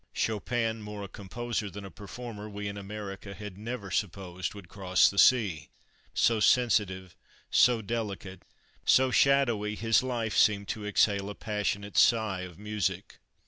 [0.13, 5.07] Chopin, more a composer than a performer, we in America had never supposed would cross
[5.07, 5.69] the sea:
[6.15, 7.15] so sensitive,
[7.51, 8.41] so delicate,
[8.83, 13.19] so shadowy, his life seemed to exhale, a passionate sigh of music.